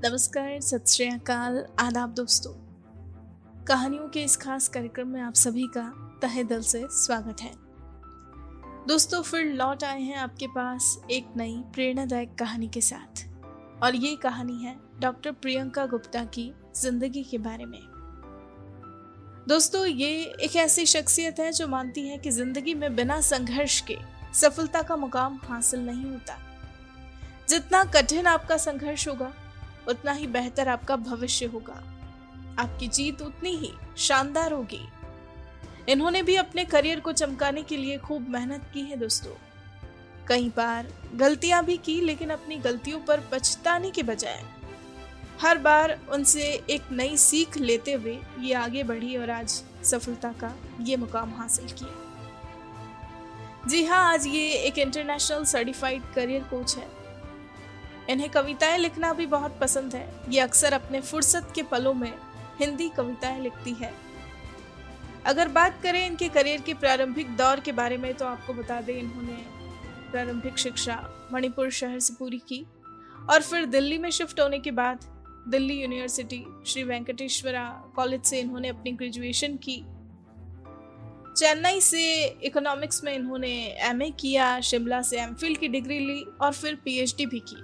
नमस्कार, 0.00 0.60
सत 0.60 0.88
श्री 0.88 1.06
अकाल, 1.06 1.56
आदाब 1.78 2.10
दोस्तों। 2.14 2.52
कहानियों 3.64 4.08
के 4.08 4.22
इस 4.22 4.36
खास 4.36 4.68
कार्यक्रम 4.68 5.08
में 5.08 5.20
आप 5.20 5.34
सभी 5.34 5.66
का 5.66 5.82
तहे 6.22 6.44
दिल 6.44 6.60
से 6.62 6.82
स्वागत 6.90 7.40
है। 7.40 7.50
दोस्तों, 8.88 9.22
फिर 9.22 9.46
लौट 9.46 9.84
आए 9.84 10.00
हैं 10.00 10.16
आपके 10.16 10.46
पास 10.46 11.00
एक 11.10 11.32
नई 11.36 11.56
प्रेरणादायक 11.74 12.34
कहानी 12.34 12.68
के 12.68 12.80
साथ। 12.80 13.24
और 13.82 13.94
ये 13.94 14.14
कहानी 14.16 14.62
है 14.64 14.76
डॉक्टर 15.00 15.32
प्रियंका 15.32 15.86
गुप्ता 15.86 16.24
की 16.24 16.52
ज़िंदगी 16.76 17.22
के 17.22 17.38
बारे 17.38 17.64
में। 17.64 17.80
दोस्तों, 19.48 19.84
ये 19.86 20.22
एक 20.42 20.56
ऐसी 20.56 20.86
शख्सियत 20.86 21.40
है 21.40 21.50
जो 21.52 21.68
मानती 21.68 22.08
है 22.08 22.18
कि 22.18 22.30
ज़िंदगी 22.30 22.74
में 22.74 22.96
बिना 22.96 23.20
संघर्ष 23.22 23.80
के 23.80 23.98
सफलता 24.34 24.82
का 24.82 24.96
मुकाम 24.96 25.40
हासिल 25.44 25.80
नहीं 25.80 26.04
होता। 26.04 26.38
जितना 27.48 27.84
कठिन 27.84 28.26
आपका 28.26 28.56
संघर्ष 28.56 29.08
होगा 29.08 29.32
उतना 29.88 30.12
ही 30.12 30.26
बेहतर 30.26 30.68
आपका 30.68 30.96
भविष्य 30.96 31.46
होगा। 31.46 31.82
आपकी 32.58 32.88
जीत 32.88 33.22
उतनी 33.22 33.56
ही 33.56 33.72
शानदार 33.96 34.52
होगी। 34.52 34.88
इन्होंने 35.88 36.22
भी 36.22 36.36
अपने 36.36 36.64
करियर 36.64 37.00
को 37.00 37.12
चमकाने 37.12 37.62
के 37.62 37.76
लिए 37.76 37.98
खूब 37.98 38.28
मेहनत 38.28 38.70
की 38.74 38.80
है 38.80 38.96
दोस्तों। 38.96 39.34
कई 40.28 40.52
बार 40.56 40.88
गलतियाँ 41.14 41.64
भी 41.64 41.76
की, 41.76 42.00
लेकिन 42.00 42.30
अपनी 42.30 42.56
गलतियों 42.56 43.00
पर 43.00 43.20
पछताने 43.32 43.90
के 43.90 44.02
बजाय। 44.02 44.44
हर 45.40 45.58
बार 45.58 46.00
उनसे 46.12 46.64
एक 46.70 46.82
नई 46.92 47.16
सीख 47.16 47.56
लेते 47.56 47.92
हुए 47.92 48.18
ये 48.40 48.54
आगे 48.54 48.82
बढ़ी 48.82 49.16
और 49.16 49.30
आज 49.30 49.62
सफलता 49.84 50.32
का 50.32 50.54
ये 50.80 50.96
मुकाम 50.96 51.30
हासिल 51.30 51.66
किया। 51.66 52.04
जी 53.68 53.84
हाँ 53.84 54.12
आज 54.12 54.26
ये 54.26 54.48
एक 54.48 54.78
इंटरनेशनल 54.78 55.44
सर्टिफाइड 55.44 56.02
करियर 56.14 56.42
कोच 56.42 56.76
है। 56.76 56.97
इन्हें 58.08 58.28
कविताएँ 58.30 58.78
लिखना 58.78 59.12
भी 59.12 59.26
बहुत 59.26 59.58
पसंद 59.60 59.94
है। 59.94 60.08
ये 60.28 60.40
अक्सर 60.40 60.72
अपने 60.72 61.00
फुर्सत 61.00 61.52
के 61.54 61.62
पलों 61.62 61.94
में 61.94 62.12
हिंदी 62.60 62.88
कविताएँ 62.88 63.40
लिखती 63.40 63.72
है। 63.72 63.92
अगर 65.26 65.48
बात 65.48 65.80
करें 65.82 66.06
इनके 66.06 66.28
करियर 66.28 66.60
के 66.60 66.74
प्रारंभिक 66.74 67.36
दौर 67.36 67.60
के 67.60 67.72
बारे 67.72 67.96
में 67.96 68.12
तो 68.14 68.24
आपको 68.24 68.54
बता 68.54 68.80
दें 68.80 68.98
इन्होंने 68.98 69.36
प्रारंभिक 70.10 70.58
शिक्षा 70.58 70.96
मणिपुर 71.32 71.70
शहर 71.70 71.98
से 71.98 72.14
पूरी 72.14 72.38
की 72.38 72.64
और 73.30 73.42
फिर 73.42 73.64
दिल्ली 73.66 73.98
में 73.98 74.10
शिफ्ट 74.10 74.40
होने 74.40 74.58
के 74.58 74.70
बाद 74.70 75.04
दिल्ली 75.48 75.80
यूनिवर्सिटी 75.80 76.44
श्री 76.66 76.82
वेंकटेश्वरा 76.82 77.64
कॉलेज 77.96 78.22
से 78.22 78.40
इन्होंने 78.40 78.68
अपनी 78.68 78.92
ग्रेजुएशन 78.92 79.56
की। 79.56 79.76
चेन्नई 81.36 81.80
से 81.80 82.24
इकोनॉमिक्स 82.44 83.04
में 83.04 83.14
इन्होंने 83.14 83.52
एमए 83.80 84.10
किया, 84.10 84.60
शिमला 84.60 85.02
से 85.02 85.20
एमफिल 85.20 85.56
की 85.56 85.68
डिग्री 85.68 85.98
ली 85.98 86.24
और 86.40 86.52
फिर 86.52 86.74
पीएचडी 86.74 87.26
भी 87.26 87.40
की। 87.48 87.56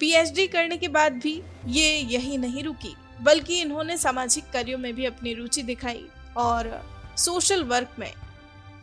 पीएचडी 0.00 0.46
करने 0.46 0.76
के 0.76 0.88
बाद 0.88 1.12
भी 1.12 1.40
ये 1.66 1.96
यही 1.98 2.36
नहीं 2.38 2.62
रुकी, 2.64 2.94
बल्कि 3.22 3.60
इन्होंने 3.60 3.96
सामाजिक 3.98 4.50
कार्यों 4.52 4.78
में 4.78 4.92
भी 4.94 5.04
अपनी 5.04 5.34
रुचि 5.34 5.62
दिखाई 5.62 6.04
और 6.36 6.68
सोशल 7.18 7.64
वर्क 7.64 7.96
में 7.98 8.12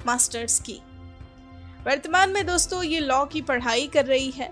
मास्टर्स 0.06 0.60
की। 0.60 0.80
वर्तमान 1.86 2.30
में 2.30 2.46
दोस्तों 2.46 2.84
ये 2.84 3.00
लॉ 3.00 3.24
की 3.26 3.42
पढ़ाई 3.42 3.88
कर 3.88 4.06
रही 4.06 4.32
है। 4.32 4.50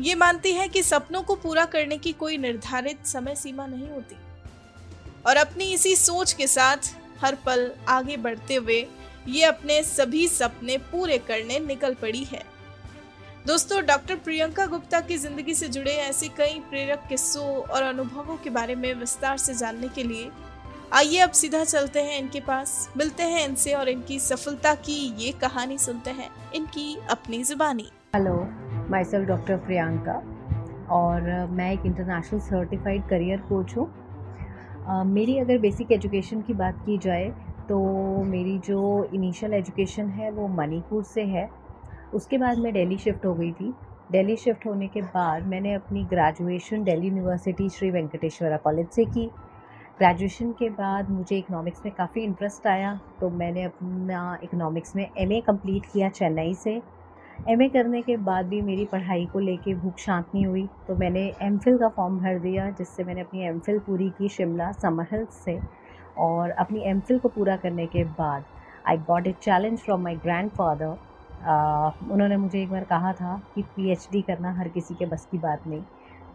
ये 0.00 0.14
मानती 0.14 0.52
है 0.52 0.68
कि 0.68 0.82
सपनों 0.82 1.22
को 1.22 1.34
पूरा 1.34 1.64
करने 1.64 1.98
की 1.98 2.12
कोई 2.12 2.36
निर्धारित 2.38 3.06
समय 3.06 3.34
सीमा 3.36 3.66
नहीं 3.66 3.88
होती 3.88 4.16
और 5.26 5.36
अपनी 5.36 5.64
इसी 5.64 5.94
सोच 5.96 6.32
के 6.32 6.46
साथ 6.46 6.94
हर 7.20 7.34
पल 7.46 7.70
आगे 7.88 8.16
बढ़ते 8.16 8.54
हुए 8.54 8.86
ये 9.28 9.44
अपने 9.44 9.82
सभी 9.82 10.26
सपने 10.28 10.76
पूरे 10.90 11.18
करने 11.18 11.58
निकल 11.58 11.94
पड़ी 11.94 12.24
है। 12.24 12.42
दोस्तों, 13.46 13.80
डॉक्टर 13.86 14.16
प्रियंका 14.16 14.64
गुप्ता 14.66 15.00
की 15.00 15.16
ज़िंदगी 15.16 15.54
से 15.54 15.66
जुड़े 15.68 15.90
ऐसे 15.92 16.28
कई 16.28 16.58
प्रेरक 16.70 17.02
किस्सों 17.08 17.44
और 17.44 17.82
अनुभवों 17.82 18.36
के 18.36 18.50
बारे 18.50 18.74
में 18.74 18.92
विस्तार 18.94 19.36
से 19.38 19.54
जानने 19.54 19.88
के 19.88 20.02
लिए 20.02 20.30
आइए 20.92 21.18
अब 21.18 21.30
सीधा 21.30 21.62
चलते 21.64 22.02
हैं 22.02 22.18
इनके 22.18 22.40
पास। 22.40 22.72
मिलते 22.96 23.22
हैं 23.24 23.44
इनसे 23.48 23.72
और 23.74 23.88
इनकी 23.88 24.18
सफलता 24.20 24.74
की 24.76 24.96
ये 25.18 25.32
कहानी 25.40 25.78
सुनते 25.78 26.10
हैं। 26.10 26.28
इनकी 26.54 26.96
अपनी 27.10 27.42
जुबानी। 27.44 27.88
Hello 28.14 28.34
my 28.90 29.04
self 29.04 29.28
doctor 29.28 29.56
Priyanka 29.58 30.14
और 30.94 31.46
मैं 31.50 31.72
एक 31.72 31.86
इंटरनेशनल 31.86 32.40
सर्टिफाइड 32.40 33.08
करियर 33.08 33.40
कोच 33.48 33.76
हूँ। 33.76 35.04
मेरी 35.06 35.38
अगर 35.38 35.58
बेसिक 35.58 35.92
एजुकेशन 35.92 36.42
की 36.42 36.54
बात 36.54 36.82
की 36.86 36.98
जाए 36.98 37.28
तो 37.68 37.78
मेरी 38.24 38.58
जो 38.66 38.82
इनिशियल 39.14 39.54
एजुकेशन 39.54 40.08
है 40.10 40.30
वो 40.30 40.48
मणिपुर 40.50 41.04
से 41.04 41.22
है। 41.26 41.48
उसके 42.14 42.38
बाद 42.38 42.58
मैं 42.58 42.72
दिल्ली 42.72 42.96
शिफ्ट 42.98 43.24
हो 43.26 43.34
गई 43.34 43.52
थी। 43.52 43.72
दिल्ली 44.12 44.36
शिफ्ट 44.36 44.66
होने 44.66 44.86
के 44.88 45.00
बाद 45.04 45.46
मैंने 45.46 45.72
अपनी 45.74 46.04
graduation 46.04 46.84
Delhi 46.84 47.08
university 47.08 47.68
Shri 47.68 47.90
Venkateswara 47.90 48.56
college 48.56 48.88
से 48.88 49.04
की। 49.06 49.26
ग्रेजुएशन 49.98 50.52
के 50.52 50.68
बाद 50.70 51.10
मुझे 51.10 51.36
इकोनॉमिक्स 51.38 51.84
में 51.84 51.94
काफ़ी 51.94 52.22
इंटरेस्ट 52.22 52.66
आया 52.66 52.98
तो 53.20 53.28
मैंने 53.30 53.62
अपना 53.62 54.38
इकोनॉमिक्स 54.44 54.96
में 54.96 55.06
एमए 55.18 55.40
कंप्लीट 55.46 55.86
किया 55.92 56.08
चेन्नई 56.10 56.54
से। 56.54 56.80
एमए 57.48 57.68
करने 57.68 58.00
के 58.02 58.16
बाद 58.18 58.46
भी 58.46 58.60
मेरी 58.62 58.84
पढ़ाई 58.84 59.26
को 59.32 59.38
लेके 59.38 59.74
भूख 59.74 59.98
शांत 59.98 60.26
नहीं 60.34 60.46
हुई 60.46 60.66
तो 60.86 60.94
मैंने 60.96 61.26
एम 61.42 61.58
का 61.58 61.88
फॉर्म 61.88 62.18
भर 62.18 62.38
दिया, 62.38 62.70
जिससे 62.70 63.04
मैंने 63.04 63.20
अपनी 63.20 63.46
एम 63.46 63.60
पूरी 63.68 64.08
की 64.18 64.28
शिमला 64.28 64.70
समर 64.74 65.26
से 65.34 65.58
और 66.18 66.50
अपनी 66.50 66.80
एम 66.90 67.00
को 67.12 67.28
पूरा 67.28 67.56
करने 67.56 67.86
के 67.86 68.04
बाद 68.04 68.44
I 68.86 68.96
got 69.08 69.26
a 69.26 69.32
challenge 69.42 69.78
from 69.78 70.02
my 70.02 70.16
grandfather 70.50 70.96
उन्होंने 71.40 72.36
मुझे 72.36 72.62
एक 72.62 72.70
बार 72.70 72.84
कहा 72.84 73.12
था 73.12 73.40
कि 73.54 73.62
पीएचडी 73.76 74.22
करना 74.22 74.52
हर 74.52 74.68
किसी 74.68 74.94
के 74.94 75.06
बस 75.06 75.26
की 75.30 75.38
बात 75.38 75.66
नहीं। 75.66 75.82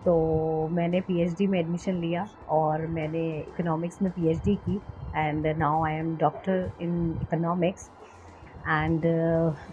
तो 0.06 0.68
मैंने 0.72 1.02
पीएचडी 1.02 1.48
में 1.48 1.60
एडमिशन 1.60 1.96
लिया 1.96 2.28
और 2.50 2.86
मैंने 2.88 3.28
इकोनॉमिक्स 3.40 4.02
में 4.02 4.12
पीएचडी 4.12 4.56
की 4.68 4.76
and 5.16 5.48
now 5.58 5.84
I 5.86 5.94
M 5.94 6.16
doctor 6.18 6.72
in 6.82 7.20
economics 7.22 7.90
and 8.68 9.06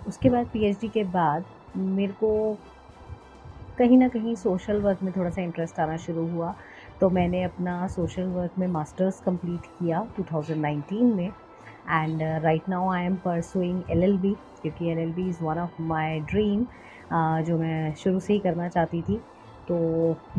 उसके 0.08 0.30
बाद 0.30 0.46
पीएचडी 0.46 0.88
के 0.88 1.04
बाद 1.04 1.44
मेरे 1.76 2.12
को 2.12 2.56
कहीं 3.78 3.98
ना 3.98 4.08
कहीं 4.08 4.34
सोशल 4.34 4.80
वर्क 4.80 5.02
में 5.02 5.12
थोड़ा 5.16 5.30
सा 5.30 5.42
इंटरेस्ट 5.42 5.78
आना 5.80 5.96
शुरू 5.96 6.26
हुआ। 6.28 6.54
तो 7.00 7.08
मैंने 7.10 7.42
अपना 7.42 7.86
सोशल 7.88 8.26
वर्क 8.28 8.58
में 8.58 8.66
मास्टर्स 8.68 9.20
कंप्लीट 9.20 9.66
किया 9.78 10.06
2019 10.18 11.14
में। 11.14 11.30
And 11.90 12.22
right 12.42 12.68
now 12.68 12.90
I 12.92 13.04
am 13.04 13.16
pursuing 13.24 13.82
LLB 13.90 14.32
क्योंकि 14.62 14.90
L 14.90 14.98
L 14.98 15.12
B 15.12 15.28
is 15.28 15.42
one 15.44 15.58
of 15.58 15.82
my 15.82 16.20
dream 16.30 16.64
जो 17.44 17.58
मैं 17.58 17.94
शुरू 18.02 18.20
से 18.20 18.32
ही 18.32 18.38
करना 18.38 18.68
चाहती 18.68 19.02
थी। 19.02 19.20
तो 19.68 19.76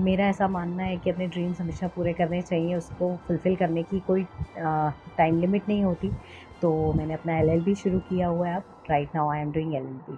मेरा 0.04 0.26
ऐसा 0.30 0.48
मानना 0.48 0.84
है 0.84 0.98
कि 0.98 1.10
अपने 1.10 1.28
ड्रीम्स 1.28 1.62
हमेशा 1.62 1.88
पूरे 1.96 2.14
करने 2.14 2.42
चाहिए 2.42 2.76
उसको 2.76 3.16
फुलफ़िल 3.28 3.56
करने 3.56 3.84
की 3.84 4.00
कोई 4.08 4.26
टाइम 4.58 5.40
लिमिट 5.42 5.68
नहीं 5.68 5.84
होती। 5.84 6.12
तो 6.62 6.72
मैंने 6.94 7.14
अपना 7.14 7.38
एल 7.40 7.50
एल 7.50 7.62
बी 7.64 7.76
शुरू 7.76 8.00
किया 8.10 8.28
हुआ 8.28 8.48
है 8.48 8.56
अब। 8.56 8.64
Right 8.90 9.16
now 9.16 9.30
I 9.32 9.42
am 9.42 9.52
doing 9.52 9.74
L 9.76 9.84
L 9.84 10.00
B 10.10 10.18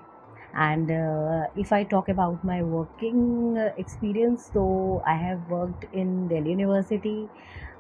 and 0.56 0.92
uh, 0.92 1.46
if 1.62 1.72
i 1.74 1.84
talk 1.84 2.10
about 2.10 2.44
my 2.44 2.62
working 2.62 3.58
uh, 3.58 3.70
experience 3.84 4.50
so 4.54 5.02
i 5.04 5.16
have 5.22 5.40
worked 5.50 5.86
in 6.02 6.12
delhi 6.28 6.52
university 6.52 7.28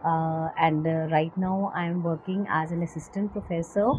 uh, 0.03 0.49
and 0.57 0.87
uh, 0.87 1.07
right 1.11 1.35
now 1.37 1.71
i 1.75 1.85
am 1.85 2.03
working 2.03 2.45
as 2.49 2.71
an 2.71 2.83
assistant 2.83 3.31
professor 3.31 3.91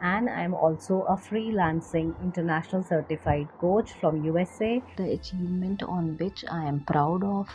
and 0.00 0.30
I'm 0.30 0.54
also 0.54 1.02
a 1.02 1.16
freelancing 1.16 2.14
international 2.22 2.82
certified 2.84 3.48
coach 3.58 3.92
from 4.00 4.24
USA. 4.24 4.82
The 4.96 5.12
achievement 5.12 5.82
on 5.82 6.16
which 6.18 6.44
I 6.50 6.64
am 6.66 6.80
proud 6.80 7.24
of. 7.24 7.48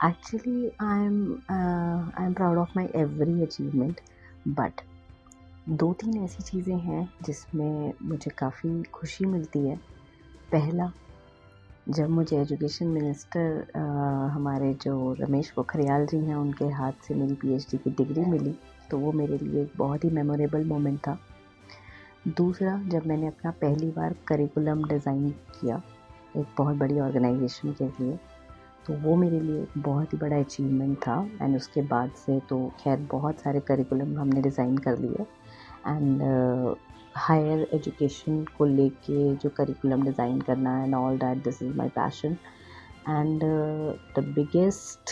Actually, 0.00 0.72
I'm 0.78 1.42
uh, 1.48 2.04
I'm 2.16 2.34
proud 2.34 2.58
of 2.58 2.74
my 2.74 2.88
every 2.94 3.42
achievement, 3.42 4.00
but 4.46 4.84
दो 5.68 5.92
तीन 6.00 6.22
ऐसी 6.24 6.42
चीज़ें 6.42 6.78
हैं 6.80 7.02
जिसमें 7.22 7.92
मुझे 8.08 8.30
काफ़ी 8.38 8.82
खुशी 8.94 9.24
मिलती 9.24 9.66
है 9.66 9.76
पहला 10.52 10.86
जब 11.88 12.08
मुझे 12.10 12.36
एजुकेशन 12.36 12.86
मिनिस्टर 12.86 13.78
हमारे 14.32 14.72
जो 14.82 15.12
रमेश 15.20 15.50
पोखरियाल 15.50 16.04
जी 16.06 16.16
हैं, 16.18 16.34
उनके 16.34 16.64
हाथ 16.70 16.92
से 17.06 17.14
मेरी 17.14 17.34
पीएचडी 17.34 17.76
की 17.78 17.90
डिग्री 17.98 18.24
मिली 18.26 18.54
तो 18.90 18.98
वो 18.98 19.12
मेरे 19.12 19.38
लिए 19.38 19.62
एक 19.62 19.72
बहुत 19.76 20.04
ही 20.04 20.10
मेमोरेबल 20.10 20.64
मोमेंट 20.64 20.98
था। 20.98 21.18
दूसरा, 22.28 22.76
जब 22.86 23.06
मैंने 23.06 23.26
अपना 23.26 23.50
पहली 23.60 23.90
बार 23.90 24.14
करिकुलम 24.28 24.84
डिज़ाइन 24.88 25.30
किया, 25.30 25.80
एक 26.36 26.46
बहुत 26.58 26.76
बड़ी 26.76 26.98
ऑर्गेनाइजेशन 27.00 27.72
के 27.72 27.84
लिए 27.84 28.18
तो 28.86 28.94
वो 28.98 29.14
मेरे 29.16 29.40
लिए 29.40 29.62
एक 29.62 29.78
बहुत 29.78 30.12
ही 30.12 30.18
बड़ा 30.18 30.38
अचीवमेंट 30.38 30.96
था। 30.98 31.20
एंड 31.42 31.56
उसके 31.56 31.82
बाद 31.84 32.10
से 32.16 32.38
तो 32.48 32.66
खैर, 32.80 32.98
बहुत 33.10 33.40
सारे 33.40 33.60
करिकुलम 33.60 34.18
हमने 34.18 34.42
डिज़ाइन 34.42 34.76
कर 34.78 34.98
लिए। 34.98 35.26
एंड 35.86 36.22
हायर 37.18 37.68
एजुकेशन 37.74 38.44
को 38.58 38.64
लेके 38.64 39.34
जो 39.34 39.50
करिकुलम 39.50 40.02
डिज़ाइन 40.02 40.40
करना 40.40 40.76
है 40.76 40.84
and 40.84 40.94
all 40.94 41.18
that 41.18 41.44
this 41.44 41.62
is 41.62 41.76
my 41.76 41.88
passion 41.88 42.36
and 43.08 43.40
the 44.18 44.24
biggest 44.34 45.10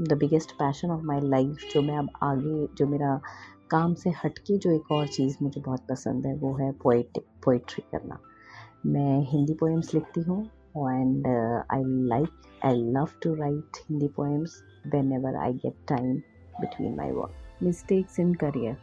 the 0.00 0.12
biggest 0.12 0.52
passion 0.52 0.90
of 0.90 1.02
my 1.02 1.20
life 1.20 1.68
जो 1.74 1.82
मैं 1.82 1.96
अब 1.98 2.08
आगे, 2.22 2.68
जो 2.74 2.86
मेरा 2.86 3.20
काम 3.70 3.94
से 3.94 4.10
हटके 4.24 4.58
जो 4.58 4.70
एक 4.70 4.92
और 4.92 5.06
चीज़ 5.08 5.36
मुझे 5.42 5.60
बहुत 5.60 5.86
पसंद 5.90 6.26
है, 6.26 6.34
वो 6.34 6.54
है 6.54 6.72
पोइटिक 6.72 7.26
पोइट्री 7.44 7.84
करना 7.92 8.18
मैं 8.86 9.20
हिंदी 9.30 9.54
पोएम्स 9.54 9.94
लिखती 9.94 10.20
हूँ 10.20 10.42
and 10.76 11.26
I 11.72 11.82
like 12.08 12.28
I 12.64 12.82
love 12.92 13.08
to 13.22 13.34
write 13.34 13.76
Hindi 13.90 14.08
poems 14.08 14.62
poems 14.94 15.12
ever 15.12 15.36
I 15.36 15.52
get 15.52 15.76
time 15.88 16.14
between 16.60 16.96
my 16.96 17.10
work. 17.10 17.62
Mistakes 17.62 18.20
in 18.20 18.34
career 18.34 18.74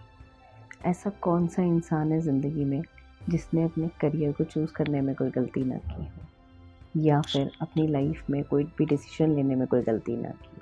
ऐसा 0.86 1.10
कौन 1.10 1.48
सा 1.48 1.63
इंसान 1.63 2.12
है 2.12 2.22
ज़िंदगी 2.22 2.66
में 2.66 2.83
जिसने 3.30 3.63
अपने 3.63 3.88
करियर 3.88 4.31
को 4.31 4.44
चूज़ 4.44 4.72
करने 4.72 5.01
में 5.01 5.16
कोई 5.16 5.30
गलती 5.30 5.63
ना 5.63 5.75
की 5.75 6.04
हो? 6.04 6.07
या 6.98 7.22
फिर 7.22 7.51
अपनी 7.62 7.88
लाइफ 7.88 8.24
में 8.30 8.44
कोई 8.44 8.63
भी 8.63 8.86
डिसीज़न 8.86 9.36
लेने 9.36 9.56
में 9.56 9.68
कोई 9.68 9.81
गलती 9.81 10.18
ना 10.18 10.30
की 10.30 10.50
हो? 10.56 10.62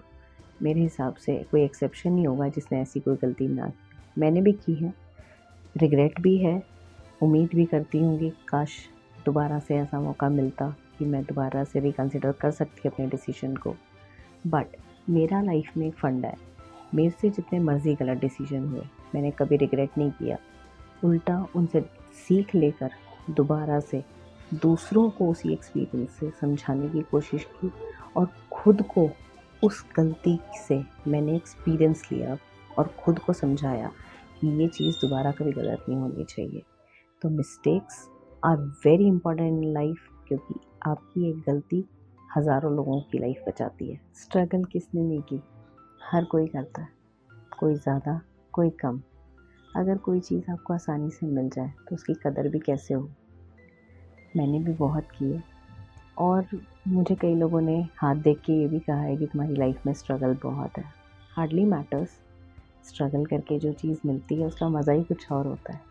मेरे 0.62 0.82
हिसाब 0.82 1.14
से 1.14 1.44
कोई 1.52 1.64
एक्सेप्शन 1.64 2.12
नहीं 2.12 2.28
होगा 2.28 2.48
जिसने 2.48 2.82
ऐसी 2.82 3.00
कोई 3.00 3.16
गलती 3.16 3.48
ना 3.48 3.68
की। 3.68 3.98
मैंने 4.18 4.42
भी 4.42 4.52
की 4.52 4.74
है। 4.74 4.94
रिग्रेट 5.78 6.22
भी 6.22 6.38
है। 6.38 6.64
उम्मीद 7.24 7.50
भी 7.56 7.66
करती 7.66 7.98
हूँ 7.98 8.20
कि 8.20 8.30
काश 8.48 8.70
दोबारा 9.26 9.60
से 9.60 9.76
ऐसा 9.76 10.00
मौका 10.00 10.30
मिलता 10.30 10.76
कि 11.00 11.06
मैं 11.06 11.24
दोबारा 11.24 11.64
से 11.64 11.80
रिकन्सिडर 11.80 12.32
कर 12.32 12.52
सकती 12.52 12.90
अपने 12.90 13.08
डिसीज़न 13.08 13.56
को। 13.56 13.76
बट 14.48 14.66
मेरा 15.10 15.42
लाइफ 15.42 15.78
में 15.78 15.88
एक 15.88 15.94
फंड 15.94 16.26
है। 16.26 16.36
मेरे 16.96 17.10
से 17.10 17.30
जितने 17.30 17.60
मर्ज़ी 17.60 17.96
गलत 17.96 18.18
डिसीज़न 18.18 18.60
हुए 18.60 18.82
मैंने 19.16 19.32
कभी 19.32 19.58
रिग्रेट 19.58 19.98
नहीं 19.98 20.12
किया। 20.12 20.38
उल्टा 21.04 21.46
उनसे 21.56 21.82
सीख 22.18 22.56
लेकर 22.56 22.92
दोबारा 23.30 23.80
से 23.80 24.04
दूसरों 24.54 25.10
को 25.10 25.30
उसी 25.32 25.54
एक्सपीरियंस 25.54 26.20
से 26.20 26.30
समझाने 26.42 26.90
की 26.90 27.02
कोशिश 27.02 27.44
की 27.56 27.72
और 28.18 28.30
खुद 28.54 28.82
को 28.94 29.10
उस 29.64 29.84
गलती 29.96 30.40
से 30.68 30.82
मैंने 31.08 31.36
एक्सपीरियंस 31.36 32.04
लिया 32.12 32.38
और 32.78 32.88
खुद 33.00 33.20
को 33.20 33.34
समझाया 33.34 33.92
कि 34.42 34.48
ये 34.62 34.68
चीज़ 34.68 34.96
दोबारा 34.96 35.32
कभी 35.32 35.52
गलत 35.52 35.86
नहीं 35.90 36.00
होनी 36.00 36.24
चाहिए। 36.24 36.64
तो 37.22 37.30
mistakes 37.30 38.08
are 38.44 38.58
very 38.86 39.08
important 39.08 39.64
in 39.64 39.74
life 39.74 40.08
क्योंकि 40.28 40.60
आपकी 40.88 41.30
एक 41.30 41.44
गलती 41.48 41.84
हज़ारों 42.30 42.76
लोगों 42.76 43.00
की 43.02 43.20
लाइफ 43.20 43.44
बचाती 43.48 43.90
है। 43.92 44.00
स्ट्रगल 44.16 44.64
किसने 44.64 45.02
नहीं 45.02 45.22
की? 45.22 45.42
हर 46.04 46.26
कोई 46.26 46.48
करता 46.48 46.82
है। 46.82 46.88
कोई 47.60 47.76
ज़्यादा 47.76 48.20
कोई 48.60 48.70
कम। 48.70 49.02
अगर 49.76 49.98
कोई 49.98 50.20
चीज़ 50.20 50.52
आपको 50.52 50.74
आसानी 50.74 51.10
से 51.10 51.28
मिल 51.28 51.50
जाए 51.50 51.72
तो 51.90 51.96
उसकी 51.96 52.14
कदर 52.14 52.48
भी 52.48 52.60
कैसे 52.60 52.94
हो? 52.94 53.10
मैंने 54.38 54.60
भी 54.60 54.74
बहुत 54.74 55.04
की 55.04 55.32
है। 55.34 55.44
और 56.18 56.48
मुझे 56.88 57.16
कई 57.16 57.36
लोगों 57.36 57.62
ने 57.62 57.88
हाथ 57.98 58.16
देख 58.16 58.40
के 58.40 58.54
ये 58.54 58.68
भी 58.68 58.80
कहा 58.80 59.02
है 59.02 59.18
कि 59.18 59.26
तुम्हारी 59.26 59.56
लाइफ 59.56 59.86
में 59.86 59.94
स्ट्रगल 59.94 60.38
बहुत 60.44 60.78
है। 60.78 60.84
हार्डली 61.32 61.66
मैटर्स 61.66 62.10
स्ट्रगल 62.88 63.26
करके 63.26 63.60
जो 63.60 63.74
चीज़ 63.74 64.00
मिलती 64.06 64.36
है, 64.36 64.48
उसका 64.48 64.70
मज़ा 64.70 64.94
ही 64.94 65.04
कुछ 65.04 65.32
और 65.32 65.48
होता 65.48 65.74
है। 65.74 65.82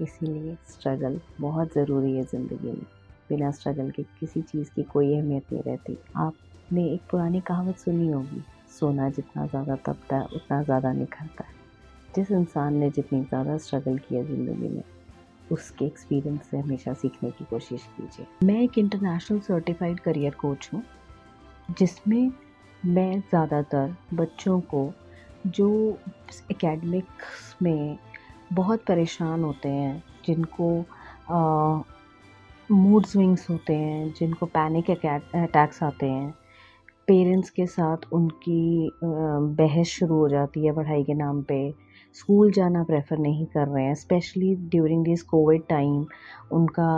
इसीलिए 0.00 0.56
स्ट्रगल 0.68 1.20
बहुत 1.40 1.74
ज़रूरी 1.74 2.16
है 2.16 2.24
ज़िंदगी 2.24 2.68
में। 2.68 2.86
बिना 3.28 3.50
स्ट्रगल 3.50 3.90
के 3.90 4.02
किसी 4.02 4.42
चीज़ 4.42 4.70
की 4.70 4.82
कोई 4.82 5.14
अहमियत 5.16 5.52
नहीं 5.52 5.62
रहती। 5.62 5.98
आपने 6.16 6.88
एक 6.94 7.00
पुरानी 7.10 7.40
कहावत 7.40 7.78
सुनी 7.78 8.08
होगी, 8.08 8.44
सोना 8.80 9.10
जितना 9.10 9.46
ज़्यादा 9.46 9.76
तपता 9.76 10.16
है, 10.16 10.24
उतना 10.24 10.62
ज़्यादा 10.62 10.92
निखरता 10.92 11.44
है। 11.44 11.59
जिस 12.16 12.30
इंसान 12.30 12.76
ने 12.76 12.90
जितनी 12.90 13.20
ज़्यादा 13.20 13.56
स्ट्रगल 13.56 13.98
किया 13.98 14.22
ज़िंदगी 14.24 14.68
में, 14.68 14.82
उसके 15.52 15.84
एक्सपीरियंस 15.84 16.50
से 16.50 16.58
हमेशा 16.58 16.92
सीखने 16.94 17.30
की 17.30 17.44
कोशिश 17.44 17.86
कीजिए। 17.96 18.26
मैं 18.46 18.60
एक 18.62 18.78
इंटरनेशनल 18.78 19.40
सर्टिफाइड 19.40 20.00
करियर 20.00 20.34
कोच 20.34 20.70
हूँ, 20.74 20.82
जिसमें 21.78 22.30
मैं 22.86 23.20
ज़्यादातर 23.20 23.94
बच्चों 24.14 24.60
को 24.60 24.92
जो 25.46 25.98
एकेडमिक्स 26.50 27.56
में 27.62 27.98
बहुत 28.52 28.84
परेशान 28.84 29.44
होते 29.44 29.68
हैं, 29.68 30.02
जिनको 30.26 30.68
मूड 32.68 33.06
स्विंग्स 33.06 33.48
होते 33.50 33.74
हैं, 33.74 34.12
जिनको 34.18 34.46
पैनिक 34.48 34.90
अटैक्स 34.90 35.82
आते 35.82 36.06
हैं 36.06 36.34
पेरेंट्स 37.10 37.50
के 37.50 37.66
साथ 37.66 38.12
उनकी 38.12 38.90
बहस 39.04 39.86
शुरू 39.88 40.16
हो 40.16 40.28
जाती 40.28 40.66
है 40.66 40.72
पढ़ाई 40.72 41.02
के 41.04 41.14
नाम 41.14 41.40
पे। 41.42 41.58
स्कूल 42.16 42.50
जाना 42.52 42.82
प्रेफर 42.84 43.18
नहीं 43.18 43.46
कर 43.46 43.66
रहे 43.68 43.84
हैं 43.84 43.94
specially 43.94 44.54
during 44.70 45.04
this 45.04 45.22
Covid 45.22 45.62
time 45.68 46.04
उनका 46.52 46.90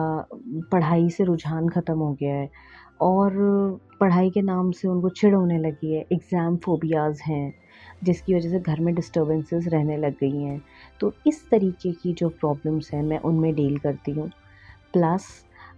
पढ़ाई 0.73 1.09
से 1.11 1.25
रुझान 1.25 1.69
ख़त्म 1.69 1.99
हो 1.99 2.13
गया 2.21 2.35
है। 2.35 2.51
और 3.01 3.33
पढ़ाई 4.01 4.31
के 4.31 4.43
नाम 4.43 4.71
से 4.71 4.89
उनको 4.89 5.09
चिड़ 5.11 5.35
होने 5.35 5.59
लगी 5.59 5.95
है 5.95 6.05
एग्ज़ाम 6.13 6.57
फोबियाज़ 6.57 7.23
हैं, 7.23 7.55
जिसकी 8.05 8.35
वजह 8.35 8.51
से 8.51 8.61
घर 8.61 8.81
में 8.81 8.95
डिस्टर्बेंसेस 8.95 9.69
रहने 9.69 9.97
लग 9.97 10.17
गई 10.21 10.43
हैं। 10.43 10.61
तो 11.01 11.13
इस 11.27 11.49
तरीके 11.51 11.93
की 11.93 12.13
जो 12.13 12.29
प्रॉब्लम्स 12.31 12.93
हैं, 12.95 13.03
मैं 13.03 13.19
उनमें 13.21 13.55
डील 13.55 13.79
करती 13.79 14.13
हूँ। 14.13 14.29
प्लस 14.93 15.29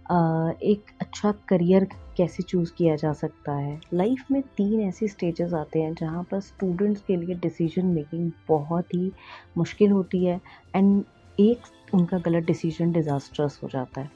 एक 0.05 0.91
अच्छा 1.01 1.31
करियर 1.49 1.83
कैसे 2.17 2.43
चूज़ 2.43 2.71
किया 2.77 2.95
जा 2.95 3.11
सकता 3.13 3.53
है? 3.53 3.79
लाइफ 3.93 4.25
में 4.31 4.41
तीन 4.57 4.81
ऐसे 4.81 5.07
स्टेजेस 5.07 5.53
आते 5.53 5.81
हैं 5.81 5.93
जहाँ 5.99 6.23
पर 6.31 6.39
स्टूडेंट्स 6.39 7.01
के 7.01 7.15
लिए 7.15 7.35
डिसीज़न 7.35 7.85
मेकिंग 7.85 8.31
बहुत 8.49 8.93
ही 8.93 9.11
मुश्किल 9.57 9.91
होती 9.91 10.23
है 10.25 10.39
एंड 10.75 11.03
एक 11.37 11.93
उनका 11.93 12.17
गलत 12.19 12.43
डिसीज़न 12.43 12.91
डिज़ास्ट्रस 12.91 13.59
हो 13.63 13.69
जाता 13.69 14.01
है। 14.01 14.09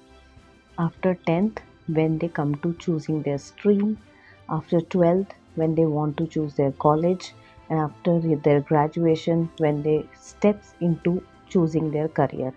After 0.78 1.14
tenth 1.26 1.62
when 1.90 2.18
they 2.18 2.28
come 2.36 2.54
to 2.64 2.72
choosing 2.72 3.22
their 3.24 3.38
stream 3.40 3.96
after 4.50 4.86
twelfth 4.92 5.36
when 5.60 5.74
they 5.76 5.86
want 5.88 6.18
to 6.18 6.26
choose 6.26 6.56
their 6.58 6.72
college 6.80 7.32
and 7.72 7.80
after 7.80 8.20
their 8.22 8.60
graduation 8.70 9.48
when 9.62 9.82
they 9.82 10.02
steps 10.30 10.76
into 11.04 11.20
choosing 11.52 11.92
their 11.92 12.08
career 12.16 12.54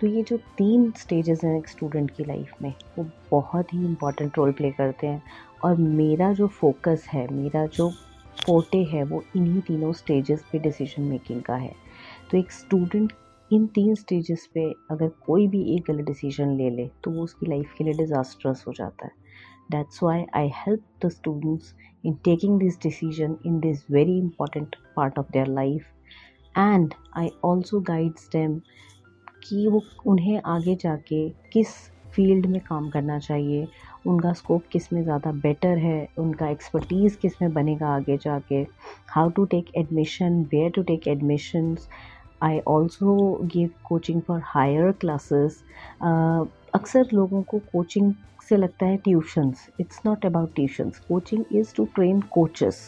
तो 0.00 0.06
ये 0.06 0.22
जो 0.22 0.36
तीन 0.58 0.90
stages 0.96 1.40
हैं 1.44 1.56
एक 1.58 1.68
student 1.68 2.10
की 2.10 2.24
life 2.24 2.62
में, 2.62 2.72
वो 2.98 3.06
बहुत 3.30 3.72
ही 3.74 3.84
इंपॉर्टेंट 3.84 4.38
रोल 4.38 4.52
प्ले 4.52 4.70
करते 4.70 5.06
हैं। 5.06 5.22
और 5.64 5.76
मेरा 5.76 6.32
जो 6.32 6.46
फोकस 6.48 7.06
है, 7.12 7.26
मेरा 7.32 7.64
जो 7.66 7.90
फोटे 8.38 8.82
है, 8.84 9.02
वो 9.02 9.22
इन्हीं 9.36 9.60
तीनों 9.60 9.92
स्टेजेस 9.92 10.44
पे 10.52 10.58
डिसीज़न 10.58 11.02
मेकिंग 11.02 11.42
का 11.42 11.56
है। 11.56 11.72
तो 12.30 12.38
एक 12.38 12.52
स्टूडेंट 12.52 13.12
इन 13.50 13.66
तीन 13.66 13.94
स्टेजेस 13.94 14.48
पे 14.54 14.70
अगर 14.90 15.08
कोई 15.26 15.46
भी 15.48 15.62
एक 15.74 15.84
गलत 15.88 16.06
डिसीज़न 16.06 16.56
ले 16.56 16.70
ले 16.70 16.88
तो 17.04 17.10
वो 17.10 17.22
उसकी 17.22 17.46
लाइफ 17.46 17.74
के 17.78 17.84
लिए 17.84 17.92
डिज़ास्ट्रस 17.94 18.64
हो 18.68 18.72
जाता 18.72 19.06
है। 19.06 19.12
That's 19.70 20.02
why 20.02 20.24
I 20.36 20.50
help 20.56 20.82
the 21.04 21.08
students 21.10 21.74
in 22.04 22.14
taking 22.24 22.58
this 22.60 22.80
decision 22.82 23.36
in 23.46 23.58
this 23.60 23.84
very 23.90 24.18
important 24.18 24.76
part 24.96 25.18
of 25.18 25.32
their 25.32 25.46
life 25.46 25.86
and 26.54 26.94
I 27.16 27.30
also 27.44 27.80
guides 27.80 28.28
them 28.32 28.60
कि 29.44 29.66
वो 29.68 29.84
उन्हें 30.06 30.40
आगे 30.46 30.74
जाके 30.82 31.28
किस 31.52 31.68
फ़ील्ड 32.14 32.46
में 32.46 32.60
काम 32.60 32.88
करना 32.90 33.18
चाहिए, 33.18 33.66
उनका 34.06 34.32
स्कोप 34.32 34.64
किसमें 34.72 35.02
ज़्यादा 35.02 35.32
बेटर 35.42 35.78
है, 35.78 36.08
उनका 36.18 36.48
एक्सपर्टीज़ 36.50 37.16
किसमें 37.22 37.52
बनेगा 37.52 37.88
आगे 37.96 38.16
जाके 38.24 38.62
how 39.14 39.30
to 39.36 39.44
take 39.54 39.70
admission 39.78 40.40
where 40.52 40.70
to 40.74 40.82
take 40.82 41.08
admissions 41.08 41.88
I 42.42 42.58
also 42.68 43.14
give 43.54 43.70
coaching 43.84 44.20
for 44.28 44.40
higher 44.44 44.90
classes 45.00 45.62
अक्सर 46.74 47.08
लोगों 47.14 47.42
को 47.42 47.58
कोचिंग 47.72 48.12
से 48.48 48.56
लगता 48.56 48.86
है 48.86 48.96
tuitions 49.04 49.66
it's 49.80 50.00
not 50.06 50.26
about 50.26 50.54
tuitions 50.54 50.98
coaching 51.08 51.44
is 51.52 51.74
to 51.76 51.84
train 51.94 52.20
coaches 52.30 52.80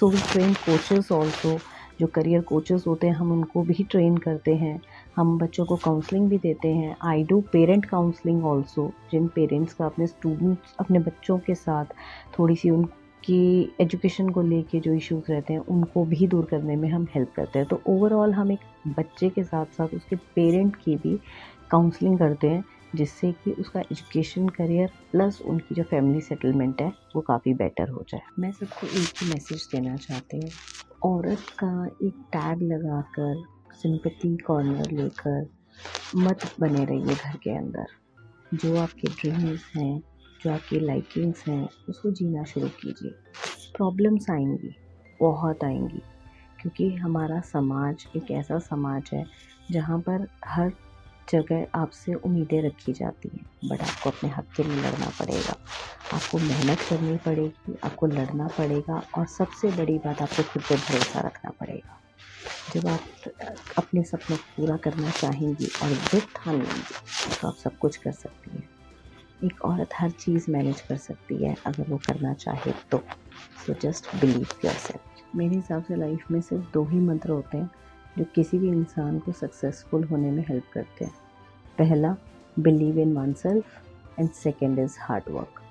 so 0.00 0.08
we 0.10 0.18
train 0.32 0.52
coaches 0.54 1.12
also 1.12 1.58
जो 2.00 2.06
career 2.06 2.40
coaches 2.42 2.84
होते 2.86 3.06
हैं, 3.06 3.14
हम 3.14 3.32
उनको 3.32 3.62
भी 3.62 3.84
ट्रेन 3.90 4.16
करते 4.16 4.54
हैं। 4.56 4.80
हम 5.16 5.38
बच्चों 5.38 5.64
को 5.64 5.76
काउंसलिंग 5.76 6.28
भी 6.28 6.38
देते 6.38 6.68
हैं। 6.68 6.96
I 7.02 7.22
do 7.24 7.40
parent 7.52 7.84
counselling 7.84 8.44
also 8.44 8.90
Jin 9.12 9.26
parents 9.28 9.74
का 9.74 9.86
अपने 9.86 10.06
स्टूडेंट्स 10.06 10.74
अपने 10.80 10.98
बच्चों 10.98 11.38
के 11.38 11.54
साथ 11.54 11.84
थोड़ी 12.38 12.56
सी 12.56 12.70
उनकी 12.70 13.76
एजुकेशन 13.80 14.28
को 14.28 14.42
लेके 14.42 14.80
जो 14.80 14.94
इश्यूज़ 14.94 15.32
रहते 15.32 15.52
हैं, 15.52 15.60
उनको 15.60 16.04
भी 16.04 16.26
दूर 16.26 16.44
करने 16.44 16.76
में 16.76 16.88
हम 16.88 17.06
हेल्प 17.14 17.32
करते 17.36 17.58
हैं। 17.58 17.68
तो 17.68 17.80
ओवरऑल 17.86 18.32
हम 18.32 18.52
एक 18.52 18.60
बच्चे 18.88 19.28
के 19.28 19.44
साथ 19.44 19.66
साथ 19.66 19.94
उसके 19.94 20.16
पेरेंट 20.16 20.76
की 20.76 20.96
भी 20.96 21.18
काउंसलिंग 21.70 22.18
करते 22.18 22.48
हैं, 22.48 22.64
जिससे 22.94 23.32
कि 23.32 23.50
उसका 23.52 23.80
एजुकेशन 23.80 24.48
करियर 24.48 24.90
प्लस 25.12 25.42
उनकी 25.42 25.74
जो 25.74 25.82
फैमिली 25.82 26.20
सेटलमेंट 26.20 26.82
है, 26.82 26.92
वो 27.16 27.20
काफ़ी 27.22 27.54
बेटर 27.54 27.88
हो 27.88 28.04
जाए। 28.08 28.20
मैं 28.38 28.52
सबको 28.52 28.86
एक 28.86 29.22
ही 29.22 29.30
मैसेज 29.30 29.68
देना 29.72 29.96
चाहती 29.96 30.40
हूँ। 30.40 30.50
औरत 31.04 31.46
का 31.64 31.86
एक 31.86 32.14
टैग 32.32 32.62
लगाकर 32.62 33.59
सिंपति 33.82 34.36
कॉर्नर 34.36 34.90
लेकर 34.90 35.48
मत 36.16 36.54
बने 36.60 36.84
रहिए 36.84 37.14
घर 37.14 37.36
के 37.36 37.56
अंदर। 37.56 37.86
जो 38.54 38.78
आपके 38.78 39.08
ड्रीम्स 39.08 39.64
हैं, 39.76 40.02
जो 40.44 40.52
आपकी 40.52 40.80
लाइकिंग्स 40.80 41.46
हैं, 41.48 41.68
उसको 41.88 42.10
जीना 42.10 42.44
शुरू 42.44 42.68
कीजिए। 42.68 43.10
प्रॉब्लम्स 43.76 44.30
आएँगी, 44.30 44.76
बहुत 45.20 45.64
आएँगी, 45.64 46.02
क्योंकि 46.62 46.96
हमारा 46.96 47.40
समाज 47.40 48.06
एक 48.16 48.30
ऐसा 48.30 48.58
समाज 48.58 49.10
है, 49.12 49.26
जहाँ 49.70 49.98
पर 49.98 50.28
हर 50.44 50.72
जगह 51.32 51.66
आपसे 51.74 52.14
उम्मीदें 52.14 52.62
रखी 52.62 52.92
जाती 52.92 53.30
हैं। 53.34 53.68
बट 53.68 53.80
आपको 53.80 54.10
अपने 54.10 54.30
हक 54.30 54.46
के 54.56 54.62
लिए 54.62 54.76
लड़ना 54.76 55.06
पड़ेगा। 55.06 55.56
आपको 56.12 56.38
मेहनत 56.38 56.78
करनी 56.80 57.16
पड़ेगी, 57.16 57.76
आपको 57.84 58.06
लड़ना 58.06 58.46
पड़ेगा, 58.46 59.02
और 59.18 59.26
सबसे 59.26 59.70
बड़ी 59.70 59.98
बात, 59.98 60.22
आपको 60.22 60.42
खुद 60.42 60.62
पर 60.62 60.76
भरोसा 60.76 61.20
रखना 61.20 61.50
पड़ेगा। 61.50 61.99
जब 62.74 62.86
आप 62.88 63.00
अपने 63.78 64.02
सपनों 64.02 64.36
को 64.36 64.42
पूरा 64.56 64.76
करना 64.76 65.10
चाहेंगी 65.10 65.66
और 65.82 65.88
जिद 65.88 66.26
ठान 66.36 66.54
लेंगी 66.54 66.82
तो 67.40 67.48
आप 67.48 67.54
सब 67.54 67.78
कुछ 67.78 67.96
कर 67.96 68.12
सकती 68.12 68.50
हैं। 68.50 68.68
एक 69.44 69.64
औरत 69.64 69.90
हर 69.94 70.10
चीज़ 70.10 70.50
मैनेज 70.50 70.80
कर 70.80 70.96
सकती 70.96 71.36
है, 71.44 71.54
अगर 71.66 71.90
वो 71.90 71.96
करना 72.06 72.32
चाहे 72.34 72.72
तो। 72.90 73.02
So 73.66 73.74
just 73.82 74.14
believe 74.16 74.46
your 74.64 74.74
self 74.74 75.36
मेरे 75.36 75.54
हिसाब 75.54 75.84
से 75.84 75.96
लाइफ 75.96 76.30
में 76.30 76.40
सिर्फ़ 76.40 76.64
दो 76.72 76.84
ही 76.84 76.98
मंत्र 76.98 77.30
होते 77.30 77.58
हैं, 77.58 77.70
जो 78.18 78.24
किसी 78.34 78.58
भी 78.58 78.68
इंसान 78.68 79.18
को 79.18 79.32
सक्सेसफुल 79.32 80.04
होने 80.04 80.30
में 80.30 80.44
हेल्प 80.48 80.70
करते 80.72 81.04
हैं। 81.04 81.14
पहला 81.78 82.14
believe 82.56 82.98
in 82.98 83.12
oneself 83.32 84.18
and 84.18 84.30
second 84.32 84.78
is 84.78 84.96
hard 85.00 85.30
work 85.30 85.62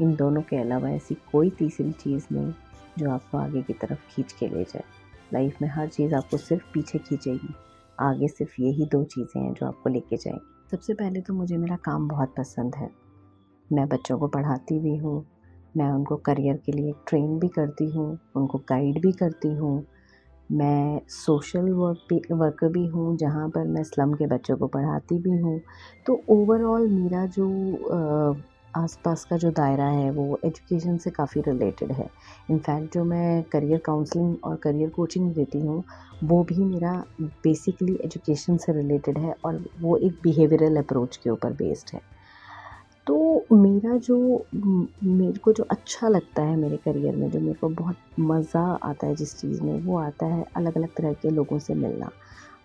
इन 0.00 0.14
दोनों 0.16 0.42
के 0.42 0.56
अलावा 0.56 0.90
ऐसी 0.90 1.14
कोई 1.32 1.50
तीसरी 1.50 1.92
चीज़ 1.92 2.26
नहीं, 2.32 2.52
जो 2.98 3.10
आपको 3.10 3.38
आगे 3.38 3.62
की 3.62 3.72
तरफ़ 3.72 4.06
खींच 4.10 4.32
के 4.32 4.48
ले 4.48 4.64
जाए। 4.64 4.84
लाइफ 5.34 5.56
में 5.62 5.68
हर 5.68 5.88
चीज़ 5.88 6.14
आपको 6.14 6.36
सिर्फ़ 6.36 6.64
पीछे 6.74 6.98
खींचेगी। 6.98 7.54
आगे 8.00 8.28
सिर्फ़ 8.28 8.62
यही 8.62 8.86
दो 8.86 9.04
चीज़ें 9.04 9.42
हैं 9.42 9.54
जो 9.54 9.66
आपको 9.66 9.90
लेके 9.90 10.16
जाएँगी। 10.16 10.70
सबसे 10.70 10.94
पहले 10.94 11.20
तो 11.20 11.34
मुझे 11.34 11.56
मेरा 11.56 11.76
काम 11.76 12.08
बहुत 12.08 12.34
पसंद 12.38 12.74
है। 12.74 12.90
मैं 13.72 13.88
बच्चों 13.88 14.18
को 14.18 14.28
पढ़ाती 14.28 14.78
भी 14.78 14.96
हूँ। 14.96 15.26
मैं 15.76 15.90
उनको 15.90 16.16
करियर 16.16 16.56
के 16.56 16.72
लिए 16.72 16.92
ट्रेन 17.08 17.38
भी 17.38 17.48
करती 17.48 17.90
हूँ, 17.90 18.18
उनको 18.36 18.58
गाइड 18.58 19.02
भी 19.02 19.12
करती 19.12 19.48
हूँ। 19.48 19.86
मैं 20.52 21.00
सोशल 21.08 21.70
वर्क 21.70 21.98
भी 22.08 22.34
वर्कर 22.34 22.68
भी 22.68 22.86
हूँ, 22.86 23.16
जहाँ 23.16 23.48
पर 23.48 23.64
मैं 23.64 23.82
स्लम 23.82 24.12
के 24.12 24.26
बच्चों 24.26 24.56
को 24.56 24.66
पढ़ाती 24.66 25.18
भी 25.18 25.30
हूँ। 25.30 25.60
तो 26.06 26.24
ओवरऑल 26.28 26.88
मेरा 26.88 27.26
जो 27.26 27.48
आसपास 28.76 29.24
का 29.24 29.36
जो 29.36 29.50
दायरा 29.50 29.84
है 29.84 30.10
वो 30.10 30.38
एजुकेशन 30.44 30.96
से 30.96 31.10
काफ़ी 31.10 31.40
रिलेटेड 31.40 31.92
है। 31.92 32.08
इनफैक्ट 32.50 32.94
जो 32.94 33.04
मैं 33.04 33.42
करियर 33.42 33.78
काउंसलिंग 33.78 34.36
और 34.44 34.56
करियर 34.56 34.90
कोचिंग 34.90 35.32
देती 35.34 35.60
हूँ, 35.60 35.82
वो 36.24 36.42
भी 36.44 36.64
मेरा 36.64 36.92
बेसिकली 37.20 37.98
एजुकेशन 38.04 38.56
से 38.56 38.72
रिलेटेड 38.72 39.18
है 39.18 39.34
और 39.44 39.64
वो 39.80 39.96
एक 39.96 40.20
बिहेवियरल 40.22 40.76
अप्रोच 40.76 41.16
के 41.16 41.30
ऊपर 41.30 41.52
बेस्ड 41.52 41.94
है। 41.94 42.00
तो 43.06 43.46
मेरा 43.52 43.96
जो, 43.96 44.46
मेरे 44.54 45.38
को 45.38 45.52
जो 45.52 45.64
अच्छा 45.70 46.08
लगता 46.08 46.42
है 46.42 46.56
मेरे 46.56 46.76
करियर 46.76 47.16
में, 47.16 47.30
जो 47.30 47.40
मेरे 47.40 47.54
को 47.54 47.68
बहुत 47.68 47.96
मज़ा 48.20 48.62
आता 48.82 49.06
है 49.06 49.14
जिस 49.14 49.34
चीज़ 49.40 49.62
में, 49.62 49.80
वो 49.80 49.98
आता 49.98 50.26
है 50.26 50.44
अलग 50.56 50.76
अलग 50.76 50.88
तरह 50.88 51.12
के 51.12 51.30
लोगों 51.30 51.58
से 51.58 51.74
मिलना। 51.74 52.10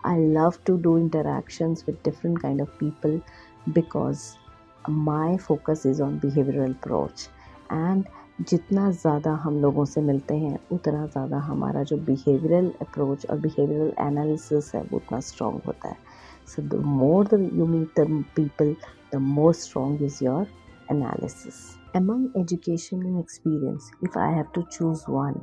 I 0.06 0.28
love 0.28 0.54
to 0.66 0.78
do 0.78 0.98
interactions 0.98 1.84
with 1.88 1.98
different 2.06 2.40
kind 2.40 2.62
of 2.62 2.70
people 2.70 3.20
because 3.70 4.22
my 4.90 5.38
focus 5.38 5.86
is 5.86 6.02
on 6.04 6.18
behavioural 6.20 6.74
approach 6.74 7.30
and 7.72 8.04
जितना 8.42 8.90
ज़्यादा 8.92 9.32
हम 9.36 9.60
लोगों 9.62 9.86
से 9.86 10.02
मिलते 10.02 10.36
हैं, 10.36 10.58
उतना 10.72 11.06
ज़्यादा 11.06 11.38
हमारा 11.40 11.84
जो 11.84 11.98
बिहेवियरल 12.06 12.72
अप्रोच 12.82 13.26
और 13.26 13.40
बिहेवियरल 13.40 13.94
एनालिसिस 14.00 14.74
है, 14.76 14.82
वो 14.82 14.98
उतना 14.98 15.20
स्ट्रॉन्ग 15.20 15.62
होता 15.68 15.90
है। 15.90 15.98
So 16.48 16.62
the 16.62 16.82
more 16.86 17.28
the 17.28 17.50
you 17.54 17.66
meet 17.66 18.00
the 18.00 18.24
people 18.36 18.76
the 19.14 19.20
more 19.22 19.54
strong 19.54 20.02
is 20.04 20.24
your 20.24 20.48
analysis 20.92 21.60
among 21.96 22.38
education 22.38 23.06
and 23.06 23.20
experience 23.20 23.92
if 24.04 24.18
I 24.20 24.34
have 24.34 24.46
to 24.56 24.62
choose 24.62 25.04
one 25.10 25.40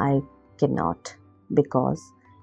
I 0.00 0.20
can 0.60 0.68
not 0.68 1.08
because 1.50 2.00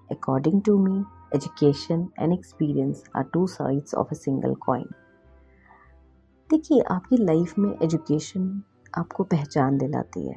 according 0.10 0.62
to 0.62 0.78
me 0.78 1.04
education 1.36 2.08
and 2.20 2.34
experience 2.34 3.04
are 3.16 3.24
two 3.34 3.46
sides 3.48 3.94
of 3.94 4.08
a 4.12 4.18
single 4.18 4.56
coin 4.62 4.86
देखिए, 6.50 6.82
आपकी 6.82 7.18
life 7.18 7.58
में 7.60 7.74
education 7.84 8.62
आपको 8.98 9.24
पहचान 9.24 9.78
दिलाती 9.78 10.28
है। 10.28 10.36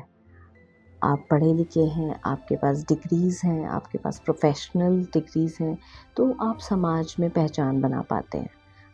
आप 1.02 1.26
पढ़े 1.30 1.52
लिखे 1.54 1.80
हैं, 1.80 2.20
आपके 2.26 2.56
पास 2.56 2.84
डिग्रीज़ 2.88 3.40
हैं, 3.46 3.66
आपके 3.66 3.98
पास 3.98 4.20
प्रोफेशनल 4.24 5.00
डिग्रीज़ 5.14 5.56
हैं 5.62 5.78
तो 6.16 6.30
आप 6.42 6.58
समाज 6.58 7.14
में 7.20 7.28
पहचान 7.30 7.80
बना 7.80 8.00
पाते 8.00 8.38
हैं। 8.38 8.50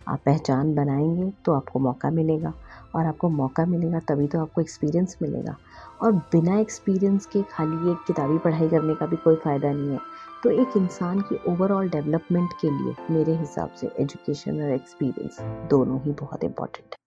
आप 0.08 0.20
पहचान 0.26 0.75
बनाएँगे 0.75 1.30
तो 1.44 1.52
आपको 1.52 1.78
मौका 1.78 2.10
मिलेगा 2.10 2.52
और 2.94 3.06
आपको 3.06 3.28
मौका 3.28 3.64
मिलेगा 3.66 3.98
तभी 4.08 4.26
तो 4.26 4.40
आपको 4.40 4.60
एक्सपीरियंस 4.60 5.16
मिलेगा। 5.22 5.56
और 6.02 6.12
बिना 6.12 6.58
एक्सपीरियंस 6.58 7.26
के 7.26 7.42
खाली 7.42 7.90
एक 7.92 8.04
किताबी 8.06 8.38
पढ़ाई 8.38 8.68
करने 8.68 8.94
का 8.94 9.06
भी 9.06 9.16
कोई 9.16 9.37
फ़ायदा 9.37 9.72
नहीं 9.72 9.90
है। 9.90 9.98
तो 10.42 10.50
एक 10.50 10.76
इंसान 10.76 11.20
की 11.20 11.40
ओवरऑल 11.48 11.88
डेवलपमेंट 11.88 12.52
के 12.60 12.70
लिए 12.70 12.94
मेरे 13.10 13.37
हिसाब 13.37 13.70
से 13.70 13.90
एजुकेशन 14.00 14.62
और 14.62 14.70
एक्सपीरियंस 14.70 15.40
दोनों 15.70 16.00
ही 16.02 16.12
बहुत 16.12 16.44
इंपॉर्टेंट 16.44 16.94
है। 16.94 17.06